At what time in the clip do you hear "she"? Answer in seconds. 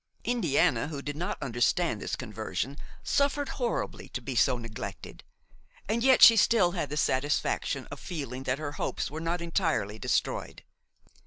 6.23-6.35